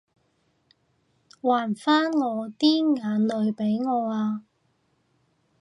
[1.43, 4.43] 還返我啲眼淚畀我啊